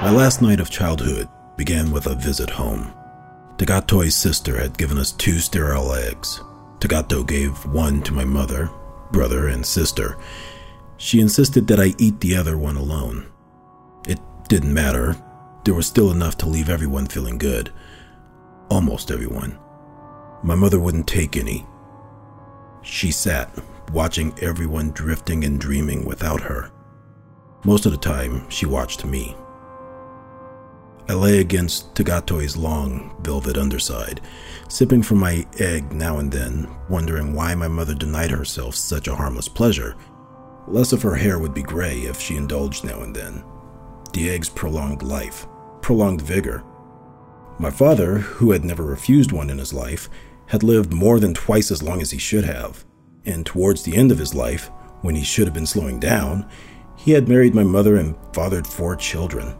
[0.00, 2.92] My last night of childhood began with a visit home.
[3.56, 6.40] Tagatoi's sister had given us two sterile eggs.
[6.78, 8.70] Tagatoi gave one to my mother,
[9.10, 10.16] brother, and sister.
[10.96, 13.26] She insisted that I eat the other one alone.
[14.06, 15.16] It didn't matter.
[15.64, 17.72] There was still enough to leave everyone feeling good.
[18.70, 19.58] Almost everyone.
[20.44, 21.66] My mother wouldn't take any.
[22.82, 23.50] She sat,
[23.90, 26.70] watching everyone drifting and dreaming without her.
[27.64, 29.36] Most of the time, she watched me.
[31.08, 34.22] I lay against Tagatoi's long, velvet underside,
[34.68, 39.14] sipping from my egg now and then, wondering why my mother denied herself such a
[39.14, 39.96] harmless pleasure.
[40.66, 43.44] Less of her hair would be gray if she indulged now and then.
[44.14, 45.46] The eggs prolonged life,
[45.82, 46.64] prolonged vigor.
[47.58, 50.08] My father, who had never refused one in his life,
[50.46, 52.84] had lived more than twice as long as he should have,
[53.26, 54.70] and towards the end of his life,
[55.02, 56.48] when he should have been slowing down,
[56.96, 59.54] he had married my mother and fathered four children.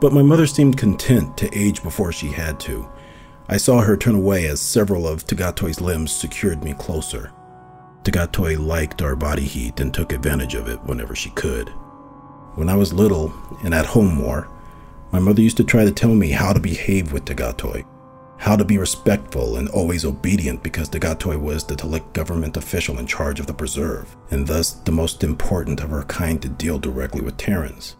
[0.00, 2.88] But my mother seemed content to age before she had to.
[3.48, 7.32] I saw her turn away as several of Tagatoi's limbs secured me closer.
[8.04, 11.68] Tagatoy liked our body heat and took advantage of it whenever she could.
[12.54, 13.32] When I was little
[13.64, 14.48] and at home more,
[15.10, 17.84] my mother used to try to tell me how to behave with Tagatoi,
[18.38, 23.06] how to be respectful and always obedient because Tagatoi was the Talik government official in
[23.06, 27.20] charge of the preserve, and thus the most important of her kind to deal directly
[27.20, 27.96] with Terrans.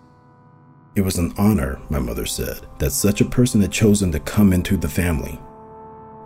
[0.94, 4.52] It was an honor, my mother said, that such a person had chosen to come
[4.52, 5.41] into the family.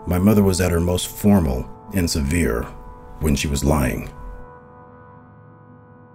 [0.06, 2.64] My mother was at her most formal and severe
[3.20, 4.10] when she was lying.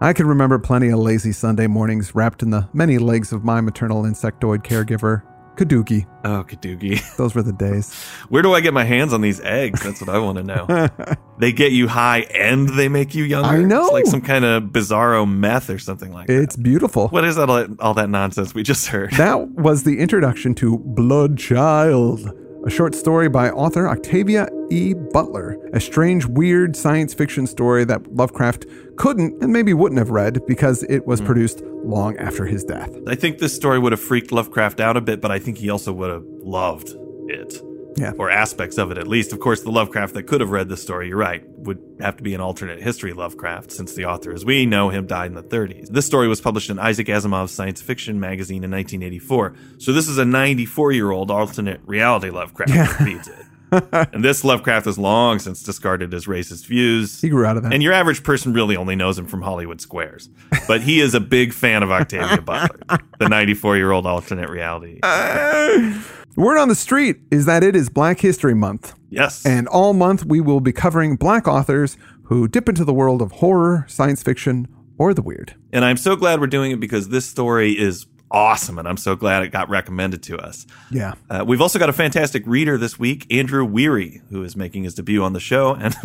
[0.02, 3.62] I can remember plenty of lazy Sunday mornings wrapped in the many legs of my
[3.62, 5.24] maternal insectoid caregiver,
[5.56, 6.06] Kaduki.
[6.24, 7.16] Oh, Kadugi.
[7.18, 7.94] Those were the days.
[8.30, 9.84] Where do I get my hands on these eggs?
[9.84, 10.90] That's what I want to know.
[11.40, 13.50] they get you high and they make you younger.
[13.50, 13.84] I know.
[13.84, 16.42] It's like some kind of bizarro meth or something like that.
[16.42, 17.10] It's beautiful.
[17.10, 17.50] What is that?
[17.50, 19.12] All, all that nonsense we just heard?
[19.12, 24.94] That was the introduction to Bloodchild, a short story by author Octavia E.
[24.94, 28.66] Butler, a strange, weird science fiction story that Lovecraft
[28.96, 31.26] couldn't and maybe wouldn't have read because it was hmm.
[31.26, 32.90] produced long after his death.
[33.08, 35.70] I think this story would have freaked Lovecraft out a bit, but I think he
[35.70, 36.96] also would have loved
[37.28, 37.62] it.
[37.96, 38.14] Yeah.
[38.18, 39.34] Or aspects of it, at least.
[39.34, 42.24] Of course, the Lovecraft that could have read this story, you're right, would have to
[42.24, 45.44] be an alternate history Lovecraft, since the author, as we know him, died in the
[45.44, 45.90] 30s.
[45.90, 49.56] This story was published in Isaac Asimov's science fiction magazine in 1984.
[49.78, 53.46] So this is a 94 year old alternate reality Lovecraft that reads it.
[53.92, 57.22] and this Lovecraft has long since discarded his racist views.
[57.22, 57.74] He grew out of that.
[57.74, 60.30] And your average person really only knows him from Hollywood Squares.
[60.68, 65.00] But he is a big fan of Octavia Butler, the 94 year old alternate reality.
[66.36, 68.96] Word on the street is that it is Black History Month.
[69.10, 69.46] Yes.
[69.46, 73.34] And all month we will be covering black authors who dip into the world of
[73.34, 74.68] horror, science fiction,
[74.98, 75.54] or the weird.
[75.72, 78.78] And I'm so glad we're doing it because this story is awesome.
[78.80, 80.66] And I'm so glad it got recommended to us.
[80.92, 81.14] Yeah.
[81.30, 84.96] Uh, we've also got a fantastic reader this week, Andrew Weary, who is making his
[84.96, 85.78] debut on the show.
[85.84, 85.96] And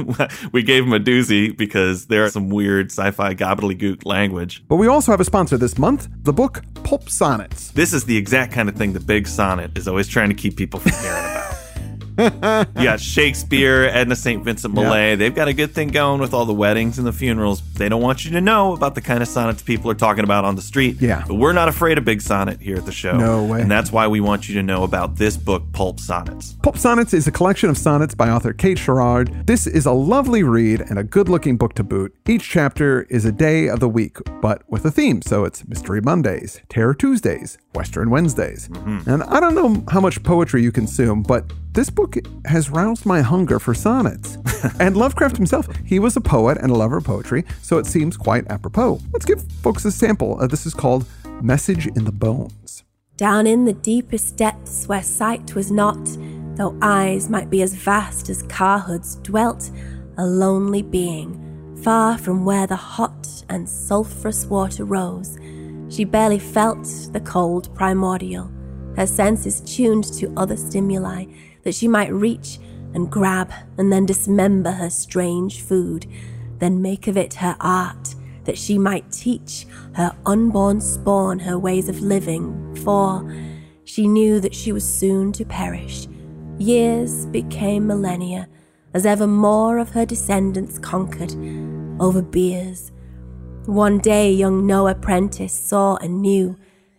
[0.52, 4.64] we gave him a doozy because there's some weird sci fi gobbledygook language.
[4.66, 7.70] But we also have a sponsor this month the book Pulp Sonnets.
[7.70, 10.56] This is the exact kind of thing the big sonnet is always trying to keep
[10.56, 11.57] people from hearing about.
[12.76, 14.42] you got Shakespeare, Edna St.
[14.42, 15.14] Vincent Millay.
[15.14, 17.62] They've got a good thing going with all the weddings and the funerals.
[17.74, 20.44] They don't want you to know about the kind of sonnets people are talking about
[20.44, 21.00] on the street.
[21.00, 21.24] Yeah.
[21.28, 23.16] But we're not afraid of big sonnet here at the show.
[23.16, 23.60] No way.
[23.60, 26.56] And that's why we want you to know about this book, Pulp Sonnets.
[26.62, 29.46] Pulp Sonnets is a collection of sonnets by author Kate Sherrod.
[29.46, 32.14] This is a lovely read and a good looking book to boot.
[32.26, 35.22] Each chapter is a day of the week, but with a theme.
[35.22, 38.68] So it's Mystery Mondays, Terror Tuesdays, Western Wednesdays.
[39.06, 43.20] And I don't know how much poetry you consume, but this book has roused my
[43.20, 44.36] hunger for sonnets.
[44.80, 48.16] and Lovecraft himself, he was a poet and a lover of poetry, so it seems
[48.16, 49.00] quite apropos.
[49.12, 50.40] Let's give folks a sample.
[50.40, 51.06] Uh, this is called
[51.40, 52.82] Message in the Bones.
[53.16, 55.98] Down in the deepest depths where sight was not,
[56.56, 59.70] though eyes might be as vast as car hoods, dwelt
[60.16, 61.30] a lonely being,
[61.84, 65.38] far from where the hot and sulphurous water rose.
[65.88, 68.50] She barely felt the cold primordial,
[68.96, 71.26] her senses tuned to other stimuli
[71.62, 72.58] that she might reach
[72.94, 76.06] and grab and then dismember her strange food,
[76.58, 78.14] then make of it her art,
[78.44, 83.30] that she might teach her unborn spawn her ways of living, for
[83.84, 86.06] she knew that she was soon to perish.
[86.58, 88.48] Years became millennia
[88.94, 91.34] as ever more of her descendants conquered
[92.00, 92.90] over beers.
[93.68, 96.56] One day, young Noah Prentice saw and knew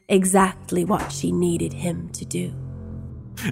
[0.08, 2.54] exactly what she needed him to do.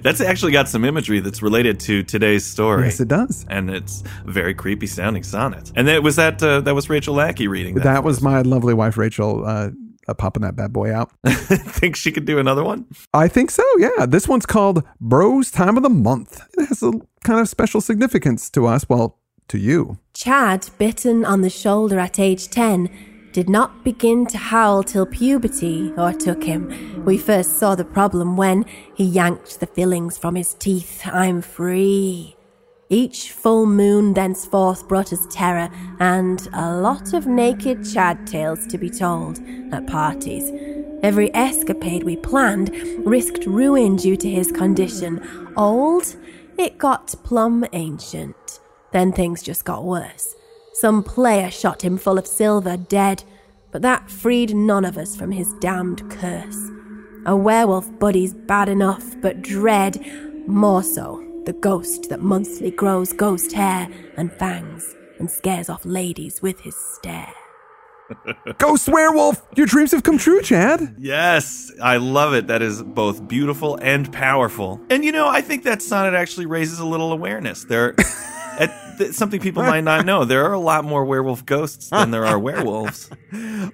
[0.04, 2.84] That's actually got some imagery that's related to today's story.
[2.84, 3.44] Yes, it does.
[3.50, 5.72] And it's a very creepy sounding sonnet.
[5.74, 7.82] And that was that uh, that was Rachel Lackey reading that.
[7.82, 9.70] That was my lovely wife Rachel uh,
[10.06, 11.10] uh, popping that bad boy out.
[11.26, 12.86] Think she could do another one?
[13.12, 13.64] I think so.
[13.78, 16.40] Yeah, this one's called Bros Time of the Month.
[16.56, 16.92] It has a
[17.24, 18.88] kind of special significance to us.
[18.88, 19.18] Well,
[19.48, 19.98] to you.
[20.14, 22.90] Chad, bitten on the shoulder at age 10,
[23.38, 27.04] did not begin to howl till puberty o'ertook him.
[27.04, 28.64] We first saw the problem when
[28.96, 31.02] he yanked the fillings from his teeth.
[31.06, 32.34] I'm free.
[32.88, 35.70] Each full moon thenceforth brought us terror
[36.00, 39.38] and a lot of naked Chad tales to be told
[39.70, 40.50] at parties.
[41.04, 42.70] Every escapade we planned
[43.06, 45.24] risked ruin due to his condition.
[45.56, 46.16] Old,
[46.58, 48.58] it got plumb ancient.
[48.90, 50.34] Then things just got worse.
[50.80, 53.24] Some player shot him full of silver, dead,
[53.72, 56.70] but that freed none of us from his damned curse.
[57.26, 60.00] A werewolf buddy's bad enough, but dread
[60.46, 66.40] more so the ghost that monthly grows ghost hair and fangs and scares off ladies
[66.42, 67.34] with his stare.
[68.58, 70.94] Ghost werewolf, your dreams have come true, Chad.
[70.98, 72.46] Yes, I love it.
[72.46, 74.80] That is both beautiful and powerful.
[74.88, 77.64] And you know, I think that sonnet actually raises a little awareness.
[77.64, 77.94] There
[78.58, 80.24] at, th- something people might not know.
[80.24, 83.10] There are a lot more werewolf ghosts than there are werewolves.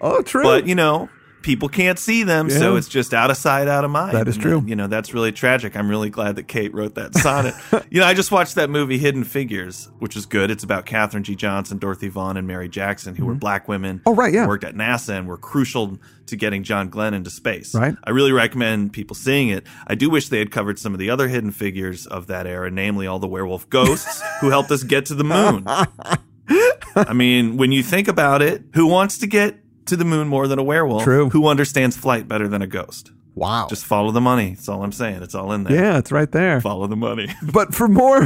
[0.01, 0.43] Oh, true.
[0.43, 1.09] But, you know,
[1.45, 4.17] people can't see them, so it's just out of sight, out of mind.
[4.17, 4.65] That is And, true.
[4.67, 5.77] You know, that's really tragic.
[5.77, 7.55] I'm really glad that Kate wrote that sonnet.
[7.91, 10.51] you know, I just watched that movie Hidden Figures, which is good.
[10.51, 11.37] It's about Katherine G.
[11.37, 13.41] Johnson, Dorothy Vaughan, and Mary Jackson, who were mm-hmm.
[13.41, 14.01] black women.
[14.07, 14.49] Oh, right, yeah.
[14.49, 17.75] Worked at NASA and were crucial to getting John Glenn into space.
[17.75, 17.95] Right.
[18.03, 19.67] I really recommend people seeing it.
[19.87, 22.71] I do wish they had covered some of the other hidden figures of that era,
[22.71, 25.65] namely all the werewolf ghosts who helped us get to the moon.
[26.97, 30.47] I mean, when you think about it, who wants to get to the moon more
[30.49, 31.05] than a werewolf?
[31.05, 31.31] True.
[31.31, 33.11] Who understands flight better than a ghost?
[33.35, 33.67] wow.
[33.69, 34.51] Just follow the money.
[34.51, 35.23] That's all I'm saying.
[35.23, 35.75] It's all in there.
[35.77, 36.61] yeah, it's right there.
[36.61, 37.29] Follow the money.
[37.53, 38.21] But for more,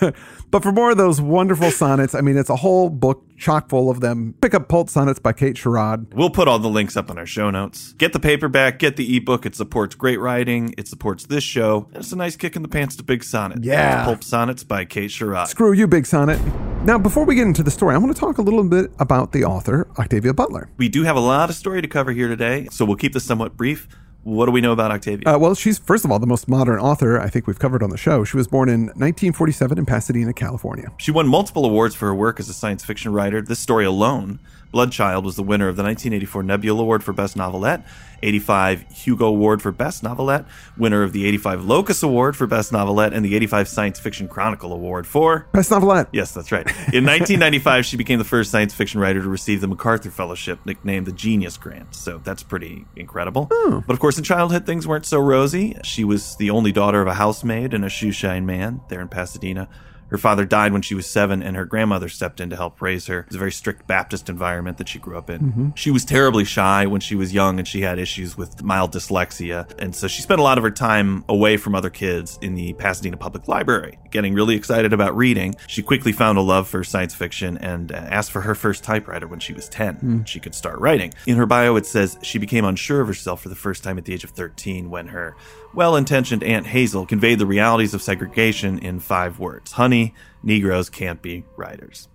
[0.50, 3.90] but for more of those wonderful sonnets, I mean, it's a whole book chock full
[3.90, 4.34] of them.
[4.40, 6.14] Pick up Pulp Sonnets by Kate Sherrod.
[6.14, 7.94] We'll put all the links up on our show notes.
[7.94, 9.46] Get the paperback, get the ebook.
[9.46, 10.74] It supports great writing.
[10.76, 11.88] It supports this show.
[11.92, 13.64] And it's a nice kick in the pants to Big Sonnet.
[13.64, 13.96] Yeah.
[13.96, 15.48] That's Pulp Sonnets by Kate Sherrod.
[15.48, 16.40] Screw you, Big Sonnet.
[16.84, 19.32] Now, before we get into the story, I want to talk a little bit about
[19.32, 20.70] the author, Octavia Butler.
[20.78, 23.24] We do have a lot of story to cover here today, so we'll keep this
[23.24, 23.86] somewhat brief.
[24.22, 25.34] What do we know about Octavia?
[25.34, 27.88] Uh, well, she's, first of all, the most modern author I think we've covered on
[27.88, 28.22] the show.
[28.22, 30.92] She was born in 1947 in Pasadena, California.
[30.98, 33.40] She won multiple awards for her work as a science fiction writer.
[33.40, 34.38] This story alone,
[34.74, 37.82] Bloodchild, was the winner of the 1984 Nebula Award for Best Novelette,
[38.22, 40.44] 85 Hugo Award for Best Novelette,
[40.76, 44.72] winner of the 85 Locus Award for Best Novelette, and the 85 Science Fiction Chronicle
[44.72, 46.08] Award for Best novelette.
[46.12, 46.66] Yes, that's right.
[46.92, 51.06] In 1995, she became the first science fiction writer to receive the MacArthur Fellowship, nicknamed
[51.06, 51.94] the Genius Grant.
[51.94, 53.48] So that's pretty incredible.
[53.52, 53.78] Hmm.
[53.86, 55.76] But of course, in childhood, things weren't so rosy.
[55.84, 59.68] She was the only daughter of a housemaid and a shoeshine man there in Pasadena.
[60.10, 63.06] Her father died when she was seven, and her grandmother stepped in to help raise
[63.06, 63.20] her.
[63.20, 65.40] It was a very strict Baptist environment that she grew up in.
[65.40, 65.68] Mm-hmm.
[65.74, 69.70] She was terribly shy when she was young, and she had issues with mild dyslexia.
[69.78, 72.72] And so she spent a lot of her time away from other kids in the
[72.74, 75.54] Pasadena Public Library, getting really excited about reading.
[75.66, 79.40] She quickly found a love for science fiction and asked for her first typewriter when
[79.40, 79.94] she was 10.
[79.96, 80.24] Hmm.
[80.24, 81.12] She could start writing.
[81.26, 84.04] In her bio, it says she became unsure of herself for the first time at
[84.04, 85.36] the age of 13 when her
[85.72, 89.72] well intentioned Aunt Hazel conveyed the realities of segregation in five words.
[89.72, 92.08] Honey, Negroes can't be writers.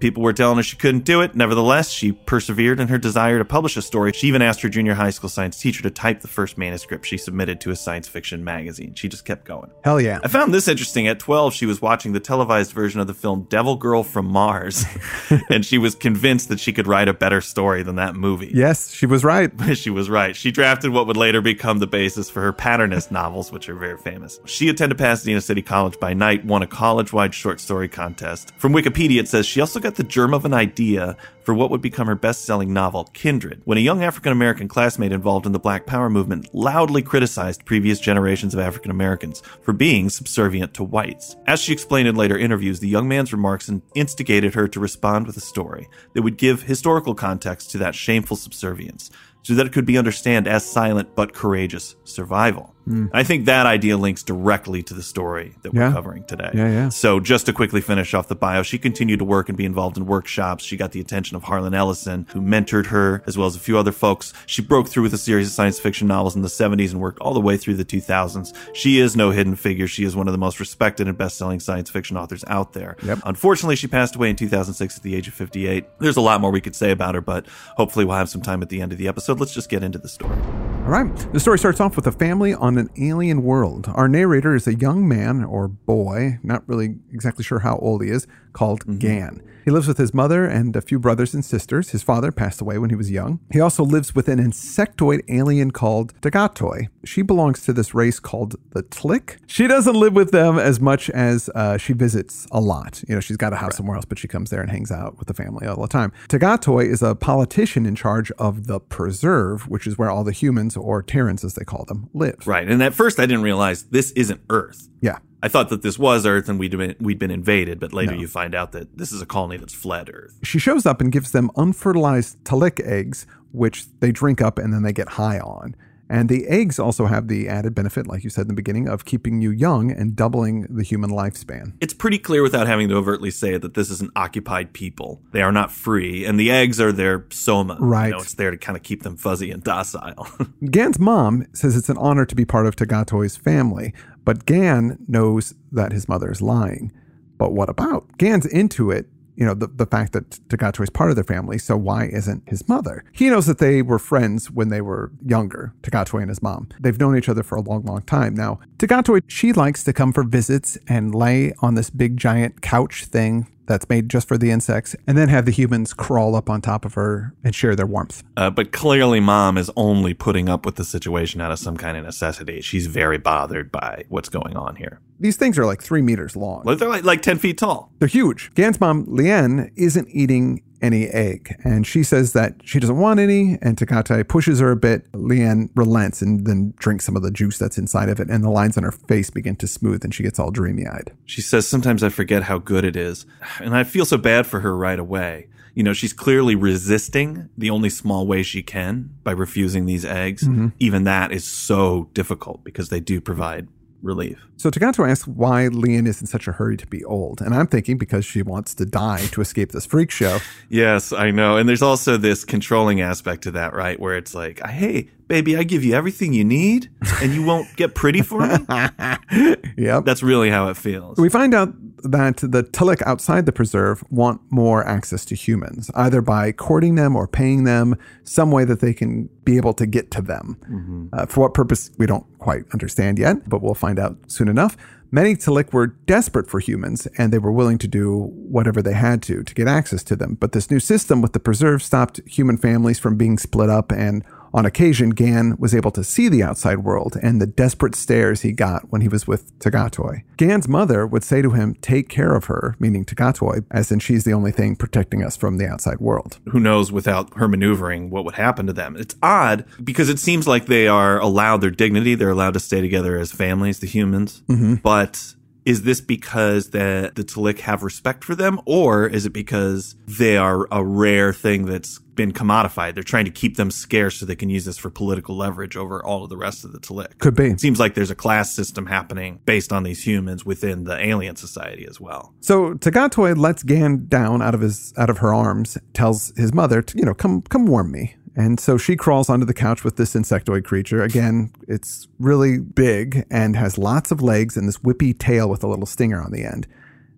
[0.00, 1.36] People were telling her she couldn't do it.
[1.36, 4.12] Nevertheless, she persevered in her desire to publish a story.
[4.12, 7.16] She even asked her junior high school science teacher to type the first manuscript she
[7.16, 8.94] submitted to a science fiction magazine.
[8.94, 9.70] She just kept going.
[9.84, 10.18] Hell yeah.
[10.24, 11.06] I found this interesting.
[11.06, 14.84] At 12, she was watching the televised version of the film Devil Girl from Mars,
[15.50, 18.50] and she was convinced that she could write a better story than that movie.
[18.52, 19.52] Yes, she was right.
[19.76, 20.34] she was right.
[20.34, 23.98] She drafted what would later become the basis for her patternist novels, which are very
[23.98, 24.40] famous.
[24.46, 28.52] She attended Pasadena City College by night, won a college wide short story contest.
[28.58, 31.82] From Wikipedia, it says she also got the germ of an idea for what would
[31.82, 35.58] become her best selling novel, Kindred, when a young African American classmate involved in the
[35.58, 41.36] Black Power movement loudly criticized previous generations of African Americans for being subservient to whites.
[41.46, 45.36] As she explained in later interviews, the young man's remarks instigated her to respond with
[45.36, 49.10] a story that would give historical context to that shameful subservience
[49.44, 52.74] so that it could be understood as silent but courageous survival.
[52.84, 53.06] Hmm.
[53.14, 56.50] I think that idea links directly to the story that we're covering today.
[56.52, 56.88] Yeah, yeah.
[56.90, 59.96] So just to quickly finish off the bio, she continued to work and be involved
[59.96, 60.64] in workshops.
[60.64, 63.78] She got the attention of Harlan Ellison, who mentored her, as well as a few
[63.78, 64.34] other folks.
[64.44, 67.20] She broke through with a series of science fiction novels in the 70s and worked
[67.20, 68.54] all the way through the 2000s.
[68.74, 69.86] She is no hidden figure.
[69.86, 72.96] She is one of the most respected and best-selling science fiction authors out there.
[73.02, 73.20] Yep.
[73.24, 75.86] Unfortunately, she passed away in 2006 at the age of 58.
[76.00, 77.46] There's a lot more we could say about her, but
[77.78, 79.33] hopefully we'll have some time at the end of the episode.
[79.40, 80.36] Let's just get into the story.
[80.84, 81.32] All right.
[81.32, 83.90] The story starts off with a family on an alien world.
[83.94, 88.10] Our narrator is a young man or boy, not really exactly sure how old he
[88.10, 88.98] is, called mm-hmm.
[88.98, 89.42] Gan.
[89.64, 91.90] He lives with his mother and a few brothers and sisters.
[91.90, 93.40] His father passed away when he was young.
[93.50, 96.88] He also lives with an insectoid alien called Tagatoi.
[97.04, 99.38] She belongs to this race called the Tlic.
[99.46, 103.02] She doesn't live with them as much as uh, she visits a lot.
[103.08, 105.18] You know, she's got a house somewhere else, but she comes there and hangs out
[105.18, 106.12] with the family all the time.
[106.28, 110.76] Tagatoi is a politician in charge of the Preserve, which is where all the humans,
[110.76, 112.46] or Terrans as they call them, live.
[112.46, 112.68] Right.
[112.68, 114.88] And at first, I didn't realize this isn't Earth.
[115.00, 115.18] Yeah.
[115.44, 118.26] I thought that this was Earth and we'd been, we'd been invaded, but later you
[118.26, 120.38] find out that this is a colony that's fled Earth.
[120.42, 124.84] She shows up and gives them unfertilized Talik eggs, which they drink up and then
[124.84, 125.76] they get high on.
[126.08, 129.04] And the eggs also have the added benefit, like you said in the beginning, of
[129.04, 131.72] keeping you young and doubling the human lifespan.
[131.80, 135.22] It's pretty clear without having to overtly say it that this is an occupied people.
[135.32, 137.78] They are not free, and the eggs are their soma.
[137.80, 138.06] Right.
[138.06, 140.28] You know, it's there to kind of keep them fuzzy and docile.
[140.70, 143.94] Gan's mom says it's an honor to be part of Tagatoi's family,
[144.24, 146.92] but Gan knows that his mother is lying.
[147.38, 148.16] But what about?
[148.18, 151.58] Gan's into it, you know, the, the fact that Tagatoi is part of their family,
[151.58, 153.04] so why isn't his mother?
[153.12, 156.68] He knows that they were friends when they were younger, Tagatoi and his mom.
[156.78, 158.34] They've known each other for a long, long time.
[158.34, 163.06] Now, Tagatoi, she likes to come for visits and lay on this big giant couch
[163.06, 166.60] thing that's made just for the insects, and then have the humans crawl up on
[166.60, 168.22] top of her and share their warmth.
[168.36, 171.96] uh, but clearly, mom is only putting up with the situation out of some kind
[171.96, 172.60] of necessity.
[172.60, 175.00] She's very bothered by what's going on here.
[175.20, 176.62] These things are like three meters long.
[176.64, 177.90] Like, They're like, like 10 feet tall.
[177.98, 178.52] They're huge.
[178.54, 183.58] Gan's mom, Lien, isn't eating any egg, and she says that she doesn't want any,
[183.62, 185.06] and Tagatoi pushes her a bit.
[185.14, 188.50] Lien relents and then drinks some of the juice that's inside of it, and the
[188.50, 191.12] lines on her face begin to smooth, and she gets all dreamy eyed.
[191.24, 193.24] She says, Sometimes I forget how good it is.
[193.58, 195.48] And I feel so bad for her right away.
[195.74, 200.44] You know, she's clearly resisting the only small way she can by refusing these eggs.
[200.44, 200.68] Mm-hmm.
[200.78, 203.66] Even that is so difficult because they do provide
[204.04, 204.46] relief.
[204.56, 207.66] So Tagatoi asks why Lien is in such a hurry to be old, and I'm
[207.66, 210.38] thinking because she wants to die to escape this freak show.
[210.68, 211.56] Yes, I know.
[211.56, 213.98] And there's also this controlling aspect to that, right?
[214.00, 216.90] Where it's like, hey, baby, I give you everything you need
[217.22, 218.56] and you won't get pretty for me.
[219.76, 220.04] Yep.
[220.04, 221.18] That's really how it feels.
[221.18, 226.20] We find out that the Tullik outside the preserve want more access to humans, either
[226.20, 230.12] by courting them or paying them some way that they can be able to get
[230.12, 231.10] to them.
[231.12, 234.76] Uh, for what purpose, we don't quite understand yet, but we'll find out soon enough.
[235.10, 239.22] Many Tullik were desperate for humans and they were willing to do whatever they had
[239.24, 240.34] to to get access to them.
[240.34, 244.24] But this new system with the preserve stopped human families from being split up and
[244.54, 248.52] on occasion, Gan was able to see the outside world and the desperate stares he
[248.52, 250.22] got when he was with Tagatoi.
[250.36, 254.22] Gan's mother would say to him, Take care of her, meaning Tagatoi, as in she's
[254.22, 256.38] the only thing protecting us from the outside world.
[256.50, 258.96] who knows without her maneuvering what would happen to them.
[258.96, 262.14] It's odd because it seems like they are allowed their dignity.
[262.14, 264.42] They're allowed to stay together as families, the humans.
[264.48, 264.76] Mm-hmm.
[264.76, 269.96] But is this because the, the Talik have respect for them or is it because
[270.06, 272.94] they are a rare thing that's been commodified?
[272.94, 276.04] They're trying to keep them scarce so they can use this for political leverage over
[276.04, 277.18] all of the rest of the Talik.
[277.18, 277.46] Could be.
[277.46, 281.36] It seems like there's a class system happening based on these humans within the alien
[281.36, 282.34] society as well.
[282.40, 286.82] So Tagatoi lets Gan down out of his out of her arms, tells his mother
[286.82, 288.16] to, you know, come come warm me.
[288.36, 291.02] And so she crawls onto the couch with this insectoid creature.
[291.02, 295.68] Again, it's really big and has lots of legs and this whippy tail with a
[295.68, 296.66] little stinger on the end.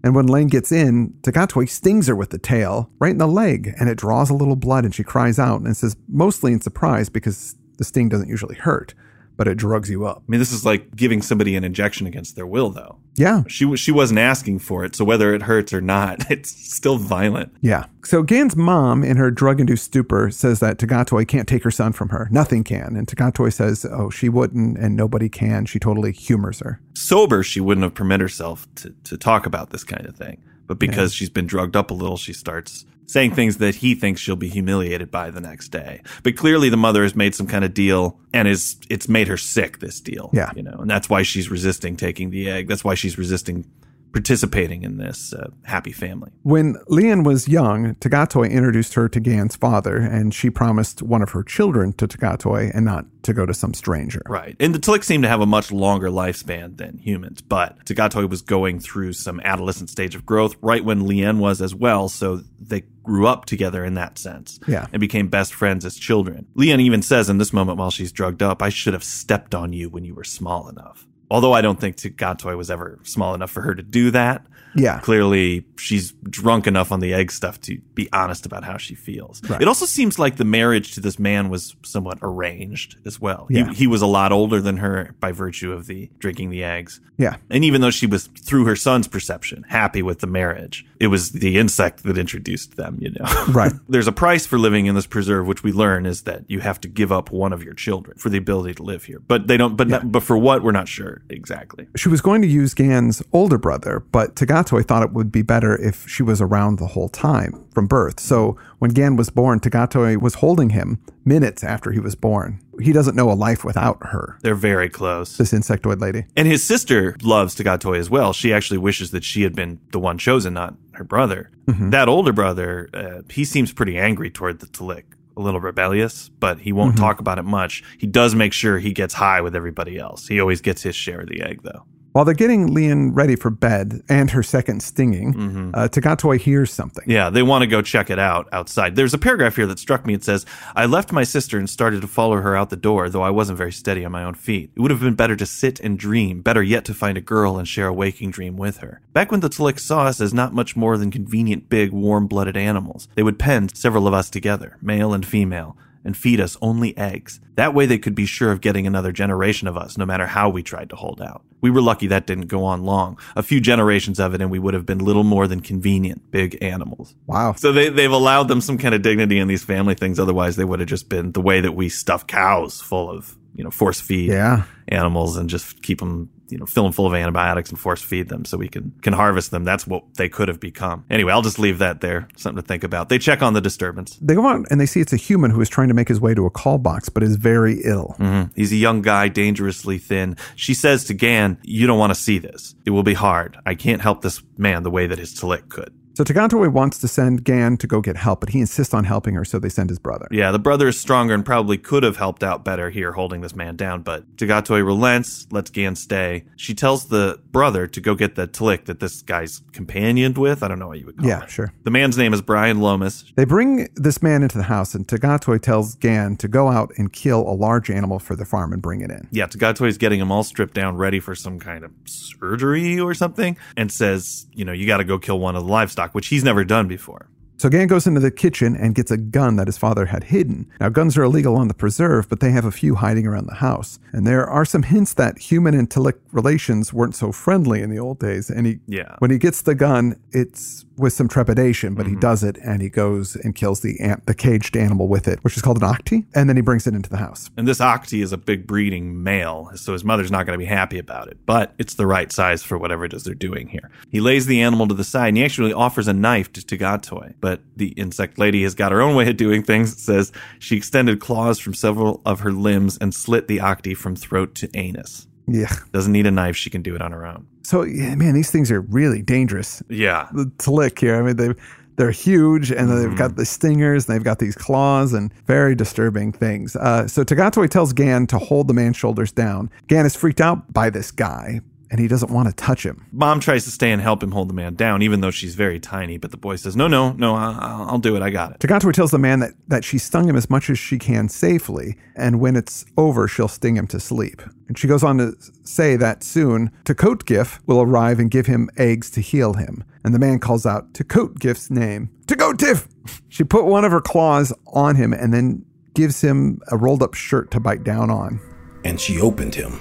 [0.02, 3.74] And when Lane gets in, Tagatoi stings her with the tail right in the leg,
[3.80, 7.08] and it draws a little blood, and she cries out and says, mostly in surprise
[7.08, 8.94] because the sting doesn't usually hurt,
[9.36, 10.22] but it drugs you up.
[10.26, 12.98] I mean, this is like giving somebody an injection against their will, though.
[13.14, 16.98] Yeah, She she wasn't asking for it, so whether it hurts or not, it's still
[16.98, 17.54] violent.
[17.60, 17.86] Yeah.
[18.04, 21.92] So Gan's mom, in her drug induced stupor, says that Tagatoi can't take her son
[21.92, 22.28] from her.
[22.30, 22.94] Nothing can.
[22.94, 25.66] And Tagatoi says, oh, she wouldn't and nobody can.
[25.66, 26.80] She totally humors her.
[26.94, 30.78] Sober, she wouldn't have permitted herself to to talk about this kind of thing, but
[30.78, 34.36] because she's been drugged up a little, she starts saying things that he thinks she'll
[34.36, 36.02] be humiliated by the next day.
[36.22, 39.36] But clearly, the mother has made some kind of deal, and is it's made her
[39.36, 39.78] sick.
[39.78, 40.50] This deal, Yeah.
[40.56, 42.68] you know, and that's why she's resisting taking the egg.
[42.68, 43.64] That's why she's resisting
[44.12, 46.30] participating in this uh, happy family.
[46.42, 51.30] When Lien was young, Tagatoi introduced her to Gan's father, and she promised one of
[51.30, 54.22] her children to Tagatoi and not to go to some stranger.
[54.26, 54.56] Right.
[54.58, 58.40] And the Tlic seem to have a much longer lifespan than humans, but Tagatoi was
[58.40, 62.84] going through some adolescent stage of growth right when Lien was as well, so they
[63.06, 64.60] grew up together in that sense.
[64.68, 64.86] Yeah.
[64.92, 66.46] And became best friends as children.
[66.54, 69.72] Lien even says in this moment while she's drugged up, I should have stepped on
[69.72, 71.06] you when you were small enough.
[71.30, 74.46] Although I don't think Tagatoi was ever small enough for her to do that.
[74.76, 75.00] Yeah.
[75.00, 79.42] Clearly, she's drunk enough on the egg stuff to be honest about how she feels.
[79.60, 83.46] It also seems like the marriage to this man was somewhat arranged as well.
[83.50, 83.68] Yeah.
[83.70, 87.00] He, he was a lot older than her by virtue of the drinking the eggs.
[87.18, 87.36] Yeah.
[87.48, 91.32] And even though she was, through her son's perception, happy with the marriage, it was
[91.32, 93.24] the insect that introduced them, you know?
[93.56, 93.72] Right.
[93.88, 96.80] There's a price for living in this preserve, which we learn is that you have
[96.80, 99.20] to give up one of your children for the ability to live here.
[99.20, 101.86] But they don't, but, not, but for what, we're not sure exactly.
[101.96, 105.76] She was going to use Gan's older brother, but Tagatoi thought it would be better
[105.80, 108.20] if she was around the whole time from birth.
[108.20, 112.60] So when Gan was born, Tagatoi was holding him minutes after he was born.
[112.80, 115.36] He doesn't know a life without her, They're very close.
[115.36, 116.26] this insectoid lady.
[116.36, 118.32] And his sister loves Tagatoi as well.
[118.32, 121.50] She actually wishes that she had been the one chosen, not her brother.
[121.66, 125.04] That older brother, uh, he seems pretty angry toward the Talik.
[125.38, 127.82] A little rebellious, but he won't talk about it much.
[127.98, 130.28] He does make sure he gets high with everybody else.
[130.28, 131.84] He always gets his share of the egg, though.
[132.16, 135.34] While they're getting Lien ready for bed and her second stinging,
[135.74, 137.04] uh, Tagatoi hears something.
[137.06, 138.96] Yeah, they want to go check it out outside.
[138.96, 140.14] There's a paragraph here that struck me.
[140.14, 143.20] It says, I left my sister and started to follow her out the door, though
[143.20, 144.70] I wasn't very steady on my own feet.
[144.74, 147.58] It would have been better to sit and dream, better yet to find a girl
[147.58, 149.02] and share a waking dream with her.
[149.12, 152.56] Back when the Tlic saw us as not much more than convenient, big, warm blooded
[152.56, 156.96] animals, they would pen several of us together, male and female, and feed us only
[156.96, 157.40] eggs.
[157.56, 160.48] That way they could be sure of getting another generation of us, no matter how
[160.48, 161.42] we tried to hold out.
[161.60, 163.18] We were lucky that didn't go on long.
[163.34, 166.56] A few generations of it, and we would have been little more than convenient, big
[166.62, 167.14] animals.
[167.26, 167.54] Wow.
[167.54, 170.20] So they, they've allowed them some kind of dignity in these family things.
[170.20, 173.64] Otherwise, they would have just been the way that we stuff cows full of, you
[173.64, 174.64] know, force feed Yeah.
[174.88, 178.28] animals and just keep them, you know, fill them full of antibiotics and force feed
[178.28, 179.64] them so we can, can harvest them.
[179.64, 181.04] That's what they could have become.
[181.10, 182.28] Anyway, I'll just leave that there.
[182.36, 183.08] Something to think about.
[183.08, 184.18] They check on the disturbance.
[184.20, 186.20] They go out and they see it's a human who is trying to make his
[186.20, 188.16] way to a call box, but is very ill.
[188.18, 188.50] Mhm.
[188.54, 190.36] He's a young guy, dangerously thin.
[190.54, 192.74] She says to Gan, you don't want to see this.
[192.84, 193.56] It will be hard.
[193.66, 195.92] I can't help this man the way that his Talik could.
[196.16, 199.34] So Tagatoi wants to send Gan to go get help, but he insists on helping
[199.34, 200.26] her, so they send his brother.
[200.30, 203.54] Yeah, the brother is stronger and probably could have helped out better here holding this
[203.54, 206.44] man down, but Tagatoi relents, lets Gan stay.
[206.56, 210.62] She tells the brother to go get the Tlic that this guy's companioned with.
[210.62, 211.50] I don't know what you would call Yeah, it.
[211.50, 211.74] sure.
[211.84, 213.30] The man's name is Bram Lomas.
[213.36, 217.12] They bring this man into the house, and Tagatoi tells Gan to go out and
[217.12, 219.28] kill a large animal for the farm and bring it in.
[219.32, 223.58] Yeah, Tagatoi's getting him all stripped down, ready for some kind of surgery or something,
[223.76, 226.44] and says, you know, you got to go kill one of the livestock, which he's
[226.44, 227.28] never done before.
[227.58, 230.68] So Gan goes into the kitchen and gets a gun that his father had hidden.
[230.78, 233.54] Now, guns are illegal on the preserve, but they have a few hiding around the
[233.54, 233.98] house.
[234.12, 237.98] And there are some hints that human and Talik relations weren't so friendly in the
[237.98, 238.50] old days.
[238.50, 239.16] And he, Yeah.
[239.20, 242.20] when he gets the gun, it's with some trepidation, but he mm-hmm.
[242.20, 245.56] does it and he goes and kills the ant, the caged animal with it, which
[245.56, 246.24] is called an achti.
[246.34, 247.50] And then he brings it into the house.
[247.56, 250.68] And this achti is a big breeding male, so his mother's not going to be
[250.68, 251.38] happy about it.
[251.46, 253.90] But it's the right size for whatever it is they're doing here.
[254.10, 257.34] He lays the animal to the side and he actually offers a knife to Tagatoi.
[257.40, 259.92] But the insect lady has got her own way of doing things.
[259.92, 264.16] It says she extended claws from several of her limbs and slit the achti from
[264.16, 265.26] throat to anus.
[265.46, 265.72] Yeah.
[265.92, 267.46] Doesn't need a knife, she can do it on her own.
[267.62, 269.82] So, yeah, man, these things are really dangerous.
[269.88, 270.28] Yeah.
[270.32, 271.16] the Talik here.
[271.16, 271.54] I mean, they
[271.96, 276.30] they're huge, and they've got the stingers, and they've got these claws, and very disturbing
[276.30, 276.76] things.
[276.76, 279.70] Uh, so Tagatoi tells Gan to hold the man's shoulders down.
[279.88, 283.06] Gan is freaked out by this guy, and he doesn't want to touch him.
[283.12, 285.78] Mom tries to stay and help him hold the man down, even though she's very
[285.78, 286.16] tiny.
[286.18, 288.22] But the boy says, No, no, no, I'll, I'll do it.
[288.22, 288.58] I got it.
[288.58, 291.96] Tagatoi tells the man that that she stung him as much as she can safely,
[292.16, 294.42] and when it's over, she'll sting him to sleep.
[294.68, 299.10] And she goes on to say that soon Takotgif will arrive and give him eggs
[299.12, 299.84] to heal him.
[300.04, 302.88] And the man calls out Takotgif's name, Takotif!
[303.28, 307.14] She put one of her claws on him and then gives him a rolled up
[307.14, 308.40] shirt to bite down on.
[308.84, 309.80] and she opened him.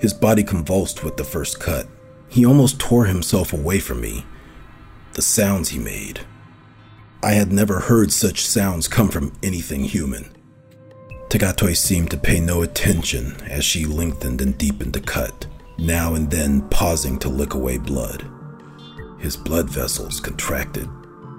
[0.00, 1.86] His body convulsed with the first cut.
[2.28, 4.24] He almost tore himself away from me.
[5.14, 6.20] The sounds he made.
[7.22, 10.36] I had never heard such sounds come from anything human.
[11.28, 15.46] Tagatoi seemed to pay no attention as she lengthened and deepened the cut,
[15.78, 18.24] now and then pausing to lick away blood.
[19.18, 20.88] His blood vessels contracted,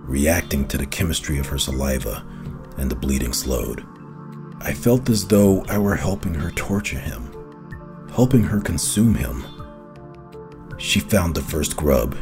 [0.04, 2.26] reacting to the chemistry of her saliva,
[2.78, 3.86] and the bleeding slowed.
[4.60, 7.27] I felt as though I were helping her torture him,
[8.18, 9.46] helping her consume him.
[10.80, 12.18] She found the first grub.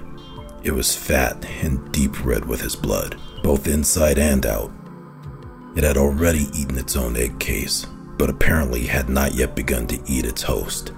[0.61, 4.73] It was fat and deep red with his blood, both inside and out.
[5.77, 10.01] It had already eaten its own egg case, but apparently had not yet begun to
[10.05, 10.91] eat its host.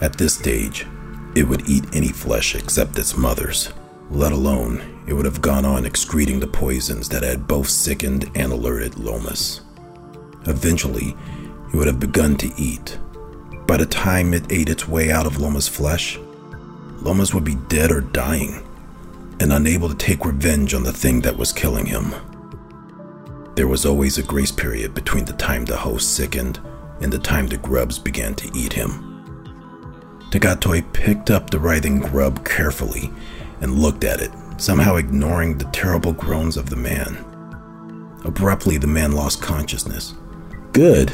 [0.00, 0.86] At this stage,
[1.34, 3.72] it would eat any flesh except its mother's,
[4.10, 8.52] let alone it would have gone on excreting the poisons that had both sickened and
[8.52, 9.62] alerted Lomas.
[10.46, 11.16] Eventually,
[11.72, 12.96] it would have begun to eat,
[13.68, 16.18] by the time it ate its way out of Loma's flesh,
[17.02, 18.66] Lomas would be dead or dying,
[19.40, 22.14] and unable to take revenge on the thing that was killing him.
[23.56, 26.58] There was always a grace period between the time the host sickened
[27.02, 29.04] and the time the grubs began to eat him.
[30.30, 33.10] Tagatoi picked up the writhing grub carefully
[33.60, 37.22] and looked at it, somehow ignoring the terrible groans of the man.
[38.24, 40.14] Abruptly, the man lost consciousness.
[40.72, 41.08] Good.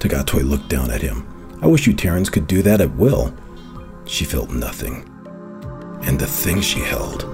[0.00, 1.26] Tagatoi looked down at him.
[1.64, 3.34] I wish you Terrans could do that at will.
[4.04, 5.08] She felt nothing.
[6.02, 7.24] And the thing she held.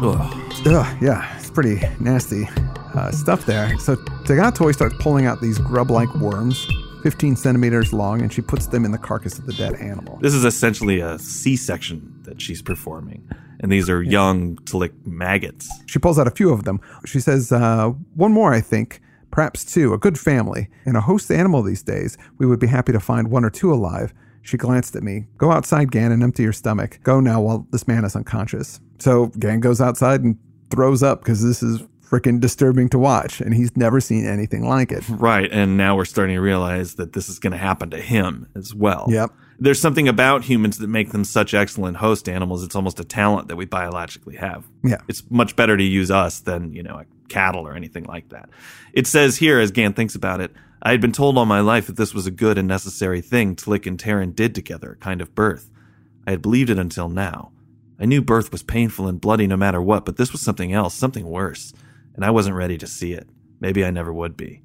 [0.00, 0.34] Ugh.
[0.64, 2.48] Ugh, yeah, it's pretty nasty
[2.94, 3.76] uh, stuff there.
[3.80, 6.64] So Tagatoi starts pulling out these grub like worms,
[7.02, 10.20] 15 centimeters long, and she puts them in the carcass of the dead animal.
[10.22, 15.68] This is essentially a C-section that she's performing, and these are young Tlic maggots.
[15.86, 16.80] She pulls out a few of them.
[17.06, 19.00] She says, uh, One more, I think.
[19.30, 19.92] Perhaps two.
[19.92, 20.68] A good family.
[20.84, 23.72] and a host animal these days, we would be happy to find one or two
[23.72, 24.12] alive.
[24.42, 25.26] She glanced at me.
[25.36, 27.00] Go outside, Gan, and empty your stomach.
[27.02, 28.80] Go now while this man is unconscious.
[28.98, 30.38] So Gan goes outside and
[30.70, 34.90] throws up because this is freaking disturbing to watch, and he's never seen anything like
[34.90, 35.04] it.
[35.08, 38.48] Right, and now we're starting to realize that this is going to happen to him
[38.54, 39.06] as well.
[39.10, 39.30] Yep.
[39.58, 42.62] There's something about humans that make them such excellent host animals.
[42.62, 44.64] It's almost a talent that we biologically have.
[44.84, 45.02] Yeah.
[45.08, 48.50] It's much better to use us than, you know, a cattle or anything like that.
[48.92, 51.86] It says here, as Gan thinks about it, I had been told all my life
[51.86, 55.34] that this was a good and necessary thing Tlic and Terran did together, kind of
[55.34, 55.70] birth.
[56.26, 57.52] I had believed it until now.
[57.98, 60.94] I knew birth was painful and bloody no matter what, but this was something else,
[60.94, 61.72] something worse,
[62.14, 63.28] and I wasn't ready to see it.
[63.60, 64.62] Maybe I never would be.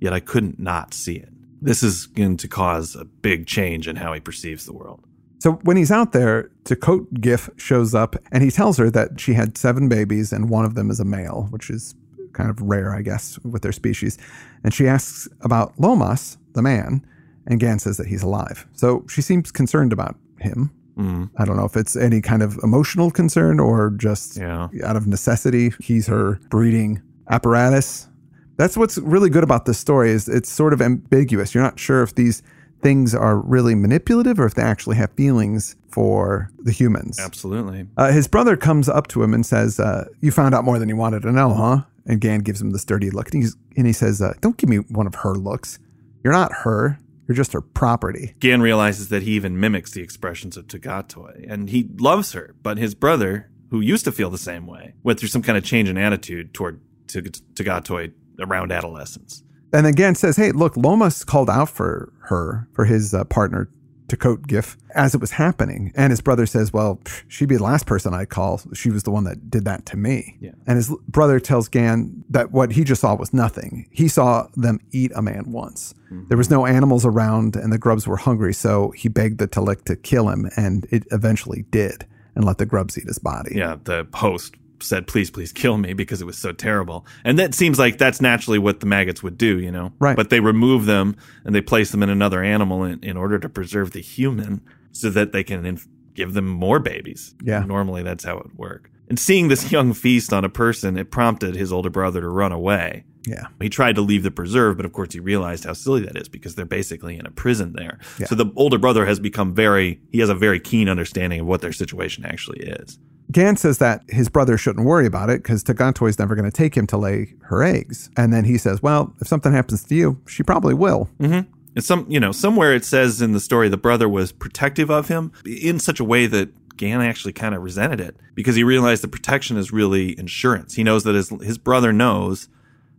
[0.00, 1.28] Yet I couldn't not see it.
[1.60, 5.04] This is going to cause a big change in how he perceives the world.
[5.38, 9.34] So when he's out there, Takot Gif shows up and he tells her that she
[9.34, 11.94] had seven babies and one of them is a male, which is
[12.32, 14.18] kind of rare, I guess, with their species.
[14.64, 17.04] And she asks about Lomas, the man,
[17.46, 18.66] and Gan says that he's alive.
[18.72, 20.70] So she seems concerned about him.
[20.96, 24.68] Mm, I don't know if it's any kind of emotional concern or just yeah.
[24.84, 25.72] out of necessity.
[25.80, 28.08] He's her breeding apparatus.
[28.56, 31.54] That's what's really good about this story is it's sort of ambiguous.
[31.54, 32.42] You're not sure if these
[32.82, 37.18] things are really manipulative or if they actually have feelings for the humans.
[37.18, 37.86] Absolutely.
[37.96, 40.88] Uh, his brother comes up to him and says, uh, "You found out more than
[40.88, 43.86] you wanted to know, huh?" And Gan gives him this dirty look, and, he's, and
[43.86, 45.78] he says, uh, "Don't give me one of her looks.
[46.24, 46.98] You're not her.
[47.28, 51.70] You're just her property." Gan realizes that he even mimics the expressions of Tagatoi, and
[51.70, 55.28] he loves her, but his brother, who used to feel the same way, went through
[55.28, 59.44] some kind of change in attitude toward Tag- Tagatoi around adolescence.
[59.72, 63.68] And then Gan says, "Hey, look, Lomas called out for her for his uh, partner."
[64.08, 65.92] Takot Gif as it was happening.
[65.94, 68.60] And his brother says, Well, pff, she'd be the last person I'd call.
[68.74, 70.36] She was the one that did that to me.
[70.40, 70.52] Yeah.
[70.66, 73.88] And his brother tells Gan that what he just saw was nothing.
[73.90, 75.94] He saw them eat a man once.
[76.06, 76.28] Mm-hmm.
[76.28, 78.54] There was no animals around and the grubs were hungry.
[78.54, 80.50] So he begged the Talik to kill him.
[80.56, 83.52] And it eventually did and let the grubs eat his body.
[83.54, 87.06] Yeah, the host said, please, please kill me because it was so terrible.
[87.24, 89.92] And that seems like that's naturally what the maggots would do, you know?
[89.98, 90.16] Right.
[90.16, 93.48] But they remove them and they place them in another animal in, in order to
[93.48, 94.60] preserve the human
[94.92, 97.34] so that they can inf- give them more babies.
[97.42, 97.64] Yeah.
[97.64, 98.90] Normally that's how it would work.
[99.08, 102.52] And seeing this young feast on a person, it prompted his older brother to run
[102.52, 103.04] away.
[103.26, 103.46] Yeah.
[103.60, 106.28] He tried to leave the preserve, but of course he realized how silly that is
[106.28, 107.98] because they're basically in a prison there.
[108.18, 108.26] Yeah.
[108.26, 111.60] So the older brother has become very, he has a very keen understanding of what
[111.60, 112.98] their situation actually is.
[113.32, 116.56] Gan says that his brother shouldn't worry about it because Tagatoi is never going to
[116.56, 118.10] take him to lay her eggs.
[118.16, 121.08] And then he says, Well, if something happens to you, she probably will.
[121.18, 121.50] Mm-hmm.
[121.74, 125.08] It's some, you know, somewhere it says in the story the brother was protective of
[125.08, 129.02] him in such a way that Gan actually kind of resented it because he realized
[129.02, 130.74] the protection is really insurance.
[130.74, 132.48] He knows that his his brother knows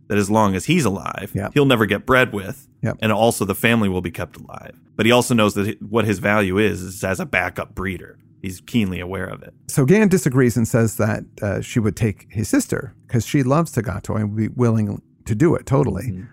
[0.08, 2.98] that as long as he's alive, he'll never get bred with, Yep.
[3.00, 4.78] and also the family will be kept alive.
[4.96, 8.18] But he also knows that what his value is is as a backup breeder.
[8.44, 9.54] He's keenly aware of it.
[9.68, 13.72] So Gan disagrees and says that uh, she would take his sister because she loves
[13.74, 16.24] Tagatoi and would be willing to do it totally.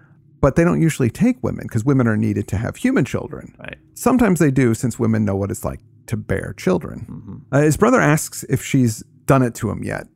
[0.42, 3.56] But they don't usually take women because women are needed to have human children.
[3.58, 3.78] Right.
[3.94, 7.46] Sometimes they do since women know what it's like to bear children.
[7.50, 10.08] Uh, his brother asks if she's done it to him yet,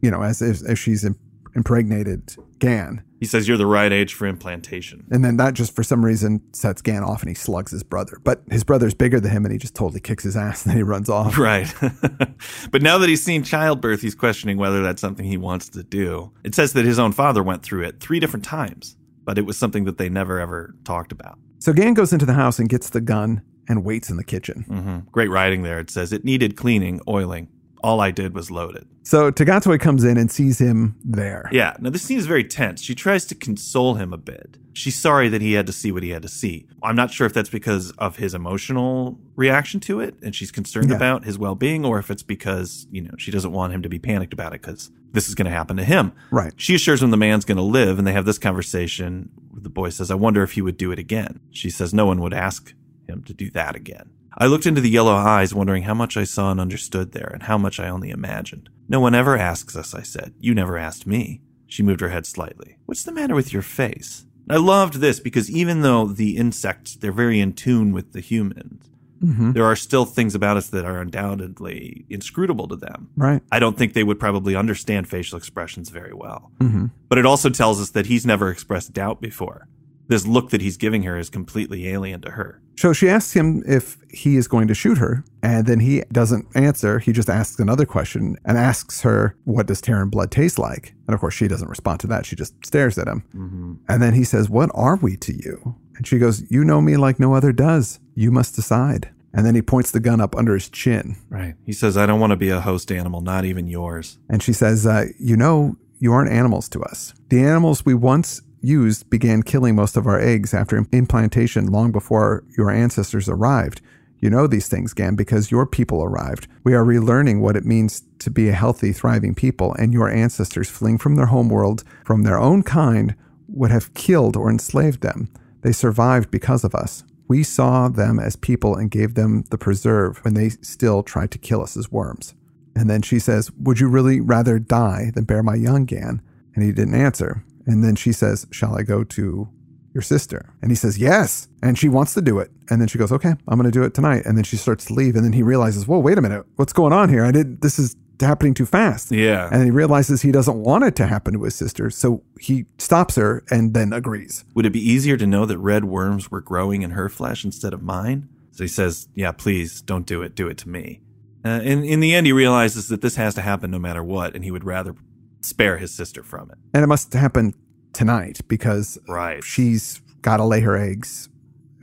[0.00, 1.18] you know, as if, if she's im-
[1.54, 3.02] impregnated Gan.
[3.18, 5.06] He says you're the right age for implantation.
[5.10, 8.18] And then that just for some reason sets Gan off and he slugs his brother.
[8.22, 10.76] But his brother's bigger than him and he just totally kicks his ass and then
[10.76, 11.38] he runs off.
[11.38, 11.72] Right.
[12.70, 16.32] but now that he's seen childbirth, he's questioning whether that's something he wants to do.
[16.44, 19.56] It says that his own father went through it three different times, but it was
[19.56, 21.38] something that they never ever talked about.
[21.58, 24.62] So Gan goes into the house and gets the gun and waits in the kitchen.
[24.62, 25.80] hmm Great writing there.
[25.80, 27.48] It says it needed cleaning, oiling.
[27.86, 28.86] All I did was load it.
[29.04, 31.48] So Tagatoi comes in and sees him there.
[31.52, 31.76] Yeah.
[31.78, 32.82] Now this scene is very tense.
[32.82, 34.56] She tries to console him a bit.
[34.72, 36.66] she's sorry that he had to see what he had to see.
[36.82, 40.90] I'm not sure if that's because of his emotional reaction to it and she's concerned
[40.90, 40.96] Yeah.
[40.96, 43.88] about his well being or if it's because, you know, she doesn't want him to
[43.88, 46.12] be panicked about it because this is going to happen to him.
[46.30, 46.52] Right.
[46.56, 49.30] She assures him the man's going to live and they have this conversation.
[49.54, 51.40] The boy says, I wonder if he would do it again.
[51.52, 52.74] She says, no one would ask
[53.08, 54.10] him to do that again.
[54.38, 57.44] I looked into the yellow eyes, wondering how much I saw and understood there and
[57.44, 58.68] how much I only imagined.
[58.88, 60.34] No one ever asks us, I said.
[60.38, 61.40] You never asked me.
[61.66, 62.76] She moved her head slightly.
[62.86, 64.26] What's the matter with your face?
[64.48, 68.90] I loved this because even though the insects, they're very in tune with the humans,
[69.24, 69.52] Mm-hmm.
[69.52, 73.08] there are still things about us that are undoubtedly inscrutable to them.
[73.16, 73.42] Right.
[73.50, 76.52] I don't think they would probably understand facial expressions very well.
[76.60, 76.86] Mm-hmm.
[77.08, 79.68] But it also tells us that he's never expressed doubt before.
[80.08, 82.60] This look that he's giving her is completely alien to her.
[82.76, 86.46] So she asks him if he is going to shoot her, and then he doesn't
[86.54, 86.98] answer.
[86.98, 90.94] He just asks another question and asks her, What does Terran blood taste like?
[91.06, 92.26] And of course, she doesn't respond to that.
[92.26, 93.24] She just stares at him.
[93.34, 93.74] Mm-hmm.
[93.88, 95.76] And then he says, What are we to you?
[95.96, 97.98] And she goes, You know me like no other does.
[98.14, 99.10] You must decide.
[99.32, 101.16] And then he points the gun up under his chin.
[101.28, 101.54] Right.
[101.64, 104.18] He says, I don't want to be a host animal, not even yours.
[104.28, 107.14] And she says, uh, You know, you aren't animals to us.
[107.28, 112.44] The animals we once used began killing most of our eggs after implantation long before
[112.56, 113.80] your ancestors arrived.
[114.18, 116.48] You know these things, Gan, because your people arrived.
[116.64, 120.70] We are relearning what it means to be a healthy, thriving people, and your ancestors,
[120.70, 123.14] fleeing from their homeworld, from their own kind,
[123.48, 125.28] would have killed or enslaved them.
[125.62, 127.04] They survived because of us.
[127.28, 131.38] We saw them as people and gave them the preserve when they still tried to
[131.38, 132.34] kill us as worms.
[132.74, 136.22] And then she says, Would you really rather die than bear my young Gan?
[136.54, 137.44] And he didn't answer.
[137.66, 139.48] And then she says, Shall I go to
[139.92, 140.54] your sister?
[140.62, 141.48] And he says, Yes.
[141.62, 142.50] And she wants to do it.
[142.70, 144.24] And then she goes, Okay, I'm going to do it tonight.
[144.24, 145.16] And then she starts to leave.
[145.16, 146.46] And then he realizes, Whoa, wait a minute.
[146.56, 147.24] What's going on here?
[147.24, 149.10] I did, this is happening too fast.
[149.12, 149.48] Yeah.
[149.52, 151.90] And he realizes he doesn't want it to happen to his sister.
[151.90, 154.44] So he stops her and then agrees.
[154.54, 157.72] Would it be easier to know that red worms were growing in her flesh instead
[157.72, 158.28] of mine?
[158.52, 160.34] So he says, Yeah, please don't do it.
[160.34, 161.00] Do it to me.
[161.44, 164.34] Uh, in, in the end, he realizes that this has to happen no matter what,
[164.34, 164.96] and he would rather
[165.40, 166.58] spare his sister from it.
[166.74, 167.54] And it must happen
[167.92, 169.42] tonight because Right.
[169.44, 171.28] she's got to lay her eggs,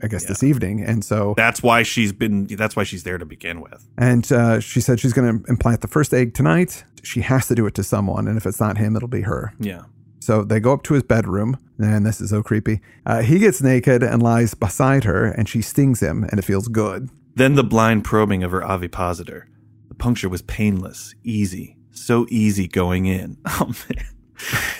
[0.02, 0.82] I guess, this evening.
[0.82, 2.46] And so That's why she's been.
[2.46, 3.86] That's why she's there to begin with.
[3.96, 6.84] And uh, she said she's going to implant the first egg tonight.
[7.02, 8.28] She has to do it to someone.
[8.28, 9.54] And if it's not him, it'll be her.
[9.58, 9.82] Yeah.
[10.20, 11.58] So they go up to his bedroom.
[11.78, 12.80] And this is so creepy.
[13.04, 16.68] Uh, he gets naked and lies beside her, and she stings him, and it feels
[16.68, 17.10] good.
[17.34, 19.48] Then the blind probing of her ovipositor.
[19.88, 23.38] The puncture was painless, easy, so easy going in.
[23.46, 24.04] Oh man.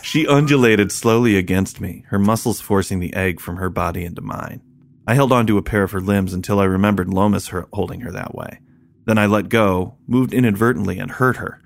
[0.03, 4.61] She undulated slowly against me, her muscles forcing the egg from her body into mine.
[5.07, 8.01] I held on to a pair of her limbs until I remembered Lomas her- holding
[8.01, 8.59] her that way.
[9.07, 11.61] Then I let go, moved inadvertently, and hurt her.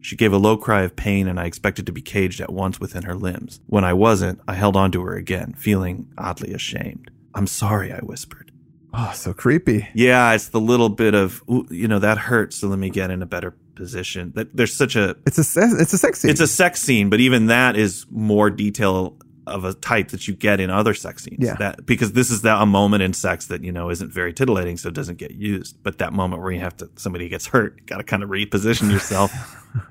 [0.00, 2.78] She gave a low cry of pain, and I expected to be caged at once
[2.80, 3.60] within her limbs.
[3.66, 7.10] When I wasn't, I held on to her again, feeling oddly ashamed.
[7.34, 8.52] I'm sorry, I whispered.
[8.92, 9.88] Oh, so creepy.
[9.94, 13.22] Yeah, it's the little bit of you know that hurts, so let me get in
[13.22, 14.32] a better position.
[14.34, 16.30] That there's such a It's a it's a sex scene.
[16.30, 20.34] it's a sex scene, but even that is more detail of a type that you
[20.34, 21.38] get in other sex scenes.
[21.40, 21.54] Yeah.
[21.56, 24.76] That because this is that a moment in sex that you know isn't very titillating,
[24.76, 25.82] so it doesn't get used.
[25.82, 28.30] But that moment where you have to somebody gets hurt, you got to kind of
[28.30, 29.32] reposition yourself.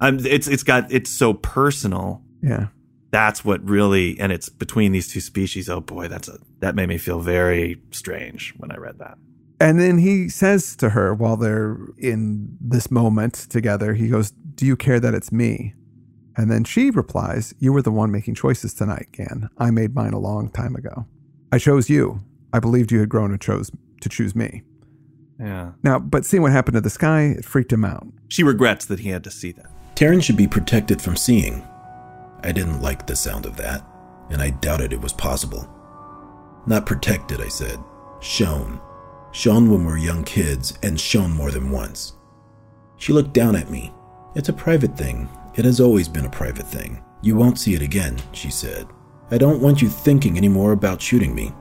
[0.00, 2.22] um, it's it's got it's so personal.
[2.42, 2.68] yeah.
[3.10, 5.70] That's what really, and it's between these two species.
[5.70, 9.18] Oh boy, that's a that made me feel very strange when I read that.
[9.60, 14.66] And then he says to her while they're in this moment together, he goes, Do
[14.66, 15.74] you care that it's me?
[16.36, 19.48] And then she replies, You were the one making choices tonight, Gan.
[19.58, 21.06] I made mine a long time ago.
[21.52, 22.20] I chose you.
[22.52, 24.62] I believed you had grown and chose to choose me.
[25.38, 25.72] Yeah.
[25.82, 28.06] Now, but seeing what happened to the sky, it freaked him out.
[28.28, 29.66] She regrets that he had to see that.
[29.94, 31.66] Terran should be protected from seeing.
[32.42, 33.84] I didn't like the sound of that,
[34.30, 35.68] and I doubted it was possible.
[36.66, 37.78] Not protected, I said.
[38.20, 38.80] Shown.
[39.34, 42.12] Shown when we're young kids, and shown more than once.
[42.98, 43.92] She looked down at me.
[44.36, 45.28] It's a private thing.
[45.56, 47.02] It has always been a private thing.
[47.20, 48.86] You won't see it again, she said.
[49.32, 51.52] I don't want you thinking any more about shooting me.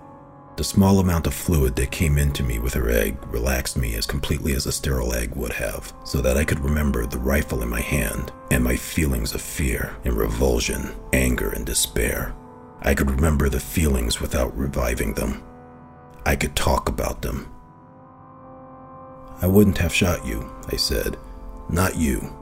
[0.55, 4.05] The small amount of fluid that came into me with her egg relaxed me as
[4.05, 7.69] completely as a sterile egg would have, so that I could remember the rifle in
[7.69, 12.35] my hand and my feelings of fear and revulsion, anger and despair.
[12.83, 15.43] I could remember the feelings without reviving them.
[16.23, 17.49] I could talk about them.
[19.41, 21.17] I wouldn't have shot you, I said.
[21.69, 22.33] Not you.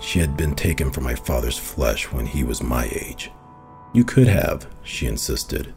[0.00, 3.30] She had been taken from my father's flesh when he was my age.
[3.92, 5.74] You could have, she insisted.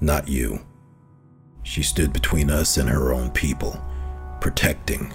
[0.00, 0.60] Not you.
[1.62, 3.82] She stood between us and her own people,
[4.40, 5.12] protecting,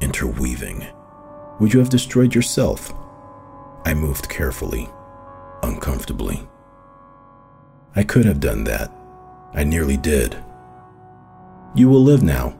[0.00, 0.86] interweaving.
[1.60, 2.92] Would you have destroyed yourself?
[3.84, 4.88] I moved carefully,
[5.62, 6.46] uncomfortably.
[7.94, 8.92] I could have done that.
[9.54, 10.36] I nearly did.
[11.74, 12.54] You will live now.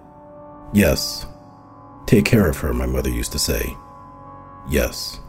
[0.72, 1.26] Yes.
[2.06, 3.76] Take care of her, my mother used to say.
[4.68, 5.20] Yes.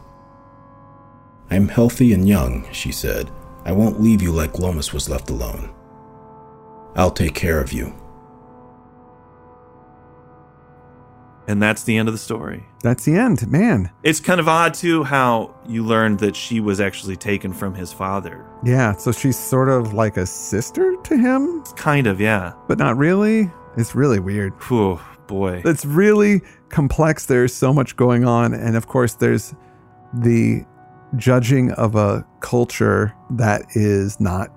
[1.50, 3.30] I'm healthy and young, she said.
[3.64, 5.70] I won't leave you like Lomas was left alone.
[6.96, 7.94] I'll take care of you.
[11.46, 12.64] And that's the end of the story.
[12.82, 13.90] That's the end, man.
[14.02, 17.92] It's kind of odd, too, how you learned that she was actually taken from his
[17.92, 18.46] father.
[18.64, 22.54] Yeah, so she's sort of like a sister to him, Kind of, yeah.
[22.66, 23.50] but not really.
[23.76, 24.54] It's really weird.
[24.68, 25.62] Whew, boy.
[25.64, 27.26] It's really complex.
[27.26, 28.54] There's so much going on.
[28.54, 29.54] And of course, there's
[30.12, 30.64] the
[31.16, 34.50] judging of a culture that is not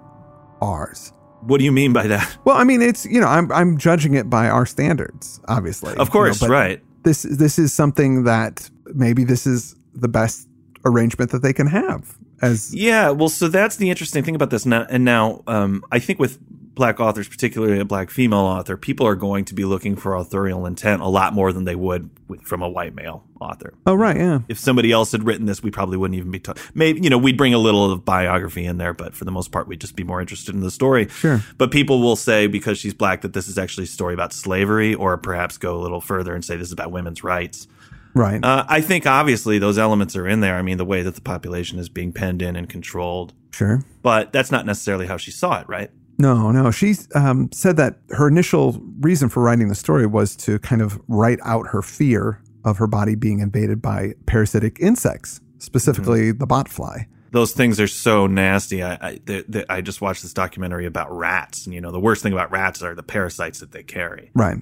[0.61, 1.13] ours.
[1.41, 2.37] What do you mean by that?
[2.45, 5.95] Well, I mean, it's, you know, I'm, I'm judging it by our standards, obviously.
[5.95, 6.83] Of course, You know, right.
[7.03, 10.47] This, this is something that maybe this is the best
[10.83, 14.65] arrangement that they can have as Yeah, well, so that's the interesting thing about this.
[14.65, 16.39] Now, and now, um, I think with
[16.77, 20.65] black authors, particularly a black female author, people are going to be looking for authorial
[20.65, 23.73] intent a lot more than they would with, from a white male author.
[23.85, 24.15] Oh, right.
[24.15, 24.39] Yeah.
[24.47, 26.63] If somebody else had written this, we probably wouldn't even be talking.
[26.73, 29.51] Maybe you know we'd bring a little of biography in there, but for the most
[29.51, 31.07] part, we'd just be more interested in the story.
[31.09, 31.41] Sure.
[31.57, 34.95] But people will say because she's black that this is actually a story about slavery,
[34.95, 37.67] or perhaps go a little further and say this is about women's rights.
[38.13, 38.43] Right.
[38.43, 40.55] Uh, I think obviously those elements are in there.
[40.55, 43.83] I mean, the way that the population is being penned in and controlled, sure.
[44.01, 45.91] but that's not necessarily how she saw it, right?
[46.17, 46.71] No, no.
[46.71, 50.99] She um, said that her initial reason for writing the story was to kind of
[51.07, 57.05] write out her fear of her body being invaded by parasitic insects, specifically the botfly.
[57.31, 58.81] Those things are so nasty.
[58.81, 61.99] I I, they, they, I just watched this documentary about rats, and you know the
[61.99, 64.31] worst thing about rats are the parasites that they carry.
[64.33, 64.57] Right.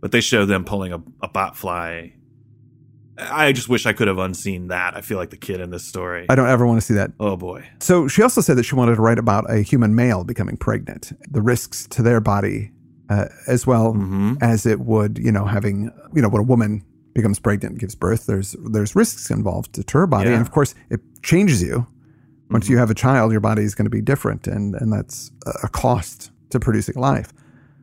[0.00, 2.12] But they show them pulling a, a bot fly.
[3.18, 4.96] I just wish I could have unseen that.
[4.96, 6.26] I feel like the kid in this story.
[6.28, 7.10] I don't ever want to see that.
[7.18, 7.68] oh boy.
[7.80, 11.12] So she also said that she wanted to write about a human male becoming pregnant,
[11.30, 12.70] the risks to their body,
[13.10, 16.84] uh, as well hmm as it would, you know, having, you know, when a woman
[17.14, 20.36] becomes pregnant and gives birth, there's there's risks involved to her body, Yeah.
[20.36, 21.86] and of course, it changes you.
[22.50, 22.72] Once Mm-hmm.
[22.72, 25.30] you have a child, your body is going to be different, and and that's
[25.64, 27.32] a cost to producing life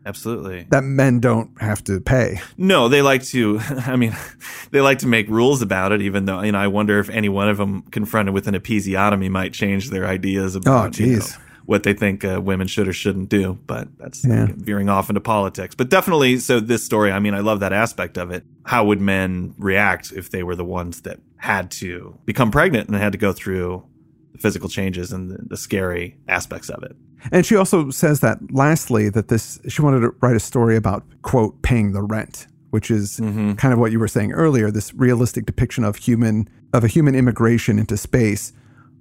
[0.06, 0.68] Absolutely.
[0.70, 2.40] that men don't have to pay.
[2.58, 3.60] No, they like to.
[3.86, 4.16] I mean,
[4.72, 6.02] they like to make rules about it.
[6.02, 9.30] Even though you know, I wonder if any one of them confronted with an episiotomy
[9.30, 11.26] might change their ideas about you know,
[11.66, 13.58] what they think uh, women should or shouldn't do.
[13.66, 14.48] But that's Yeah.
[14.56, 15.74] veering off into politics.
[15.74, 17.12] But definitely, so this story.
[17.12, 18.44] I mean, I love that aspect of it.
[18.66, 22.98] How would men react if they were the ones that had to become pregnant and
[22.98, 23.84] had to go through
[24.36, 26.96] the physical changes and the, the scary aspects of it?
[27.32, 31.04] And she also says that lastly that this she wanted to write a story about
[31.22, 33.54] quote paying the rent, which is mm-hmm.
[33.54, 34.70] kind of what you were saying earlier.
[34.72, 38.54] This realistic depiction of human of a human immigration into space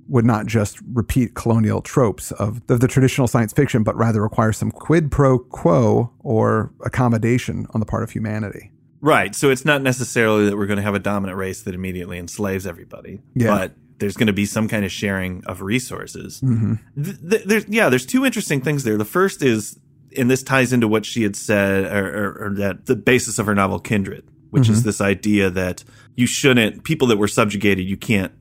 [0.08, 4.52] would not just repeat colonial tropes of, of the traditional science fiction, but rather require
[4.52, 8.70] some quid pro quo or accommodation on the part of humanity.
[9.00, 9.34] Right.
[9.34, 12.66] So it's not necessarily that we're going to have a dominant race that immediately enslaves
[12.66, 13.20] everybody.
[13.34, 13.48] Yeah.
[13.48, 16.40] But there's going to be some kind of sharing of resources.
[16.40, 17.02] Mm-hmm.
[17.02, 18.96] Th- th- there's, yeah, there's two interesting things there.
[18.96, 19.78] The first is,
[20.16, 23.46] and this ties into what she had said, or, or, or that the basis of
[23.46, 24.72] her novel Kindred, which Mm-hmm.
[24.72, 25.84] is this idea that
[26.16, 28.32] you shouldn't, people that were subjugated, you can't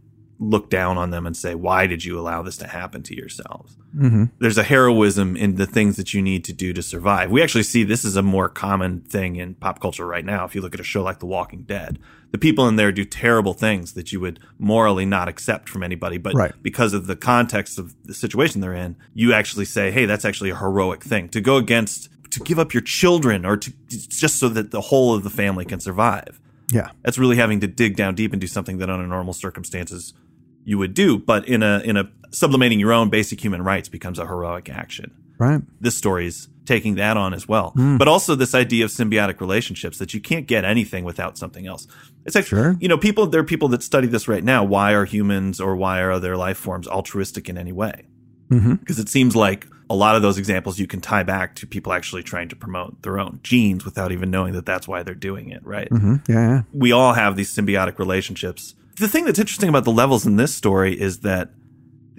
[0.50, 3.78] look down on them and say, why did you allow this to happen to yourselves?
[3.96, 4.24] Mm-hmm.
[4.40, 7.30] there's a heroism in the things that you need to do to survive.
[7.30, 10.46] We actually see this is a more common thing in pop culture right now.
[10.46, 12.00] If you look at a show like The Walking Dead,
[12.32, 16.18] the people in there do terrible things that you would morally not accept from anybody,
[16.18, 16.54] but Right.
[16.64, 20.50] because of the context of the situation they're in, you actually say, "Hey, that's actually
[20.50, 24.50] a heroic thing to go against." To give up your children, or to just so
[24.50, 26.40] that the whole of the family can survive.
[26.72, 26.90] Yeah.
[27.04, 30.16] That's really having to dig down deep and do something that under normal circumstances
[30.66, 31.18] you would do.
[31.18, 35.14] But in a in a sublimating your own basic human rights becomes a heroic action.
[35.38, 35.62] Right.
[35.82, 37.74] This story's taking that on as well.
[37.76, 41.88] But also this idea of symbiotic relationships that you can't get anything without something else.
[42.26, 42.78] It's like Sure.
[42.80, 44.64] you know, people there are people that study this right now.
[44.64, 48.06] Why are humans or why are other life forms altruistic in any way?
[48.50, 48.76] Mm-hmm.
[48.76, 51.92] Because it seems like a lot of those examples you can tie back to people
[51.92, 55.50] actually trying to promote their own genes without even knowing that that's why they're doing
[55.50, 55.90] it, right?
[55.90, 56.16] Mm-hmm.
[56.30, 56.50] Yeah.
[56.50, 56.62] yeah.
[56.72, 58.76] we all have these symbiotic relationships.
[58.96, 61.50] The thing that's interesting about the levels in this story is that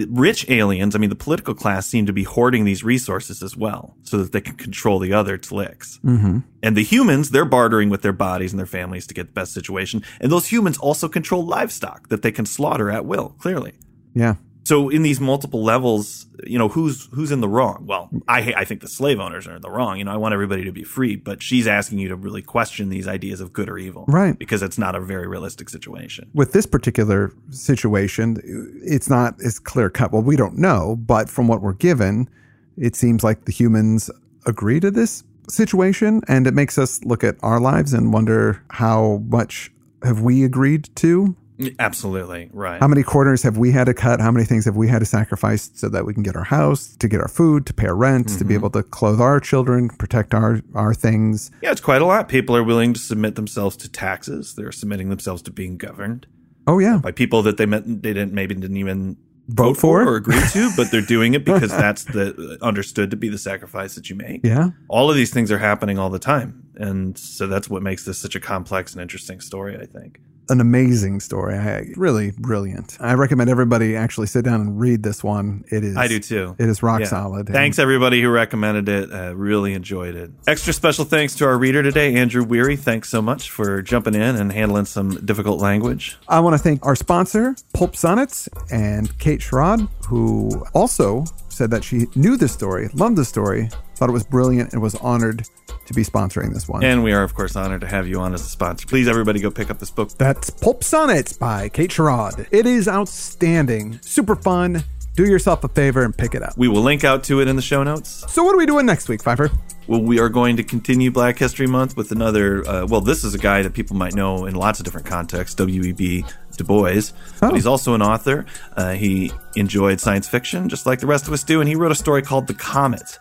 [0.08, 3.96] rich aliens, I mean, the political class seem to be hoarding these resources as well
[4.02, 6.00] so that they can control the other Tlics.
[6.00, 6.38] Mm-hmm.
[6.62, 9.52] And the humans, they're bartering with their bodies and their families to get the best
[9.52, 10.02] situation.
[10.20, 13.74] And those humans also control livestock that they can slaughter at will, clearly.
[14.14, 14.36] Yeah.
[14.64, 17.84] So in these multiple levels, you know, who's who's in the wrong?
[17.86, 19.98] Well, I I think the slave owners are in the wrong.
[19.98, 22.88] You know, I want everybody to be free, but she's asking you to really question
[22.88, 24.38] these ideas of good or evil, Right.
[24.38, 26.30] Because it's not a very realistic situation.
[26.34, 28.38] with this particular situation,
[28.84, 30.12] it's not as clear cut.
[30.12, 32.28] Well, we don't know, but from what we're given,
[32.76, 34.10] it seems like the humans
[34.46, 39.22] agree to this situation and it makes us look at our lives and wonder how
[39.28, 39.70] much
[40.02, 41.36] have we agreed to
[41.78, 42.50] Absolutely.
[42.52, 42.80] Right.
[42.80, 45.06] how many corners have we had to cut how many things have we had to
[45.06, 47.94] sacrifice so that we can get our house to get our food to pay our
[47.94, 48.60] rent to be mm-hmm.
[48.60, 52.28] able to clothe our children protect our our things yeah, it's quite a lot.
[52.28, 54.54] People are willing to submit themselves to taxes.
[54.54, 56.26] They're submitting themselves to being governed
[56.66, 59.16] oh yeah by people that they met, they didn't maybe didn't even
[59.48, 60.02] Vote for?
[60.02, 63.94] or agree to, but they're doing it because that's the understood to be the sacrifice
[63.94, 64.40] that you make.
[64.42, 68.06] yeah All of these things are happening all the time, and so that's what makes
[68.06, 69.76] this such a complex and interesting story.
[69.78, 70.20] I think.
[70.48, 75.24] An amazing story I, really brilliant i recommend everybody actually sit down and read this
[75.24, 76.54] one it is I do too.
[76.58, 77.06] it is rock Yeah.
[77.06, 79.12] solid Thanks everybody who recommended it.
[79.12, 80.30] Uh, really enjoyed it.
[80.46, 82.76] Extra special thanks to our reader today, Andrew Weary.
[82.76, 86.16] Thanks so much for jumping in and handling some difficult language.
[86.28, 91.84] I want to thank our sponsor, Pulp Sonnets, and Kate Sherrod, who also said that
[91.84, 95.46] she knew this story, loved the story, thought it was brilliant, and was honored
[95.86, 96.82] to be sponsoring this one.
[96.84, 98.86] And we are, of course, honored to have you on as a sponsor.
[98.86, 100.10] Please, everybody, go pick up this book.
[100.18, 102.46] That's Pulp Sonnets by Kate Sherrod.
[102.50, 104.84] It is outstanding, super fun.
[105.16, 106.56] Do yourself a favor and pick it up.
[106.56, 108.24] We will link out to it in the show notes.
[108.32, 109.48] So, what are we doing next week, Fifer?
[109.86, 112.66] Well, we are going to continue Black History Month with another.
[112.66, 115.54] Uh, well, this is a guy that people might know in lots of different contexts,
[115.54, 116.24] W.E.B.
[116.56, 116.88] Du Bois.
[116.88, 117.12] Oh.
[117.40, 118.44] But he's also an author.
[118.76, 121.92] Uh, he enjoyed science fiction, just like the rest of us do, and he wrote
[121.92, 123.18] a story called The Comet.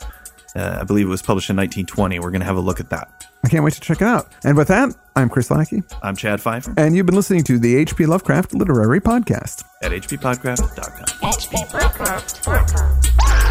[0.55, 2.19] Uh, I believe it was published in 1920.
[2.19, 3.25] We're going to have a look at that.
[3.43, 4.31] I can't wait to check it out.
[4.43, 7.75] And with that, I'm Chris Lackey, I'm Chad Fifer and you've been listening to the
[7.75, 8.05] H.P.
[8.05, 9.63] Lovecraft Literary Podcast.
[9.81, 11.31] at hppodcraft.com.
[11.31, 13.42] HPPodcraft.com.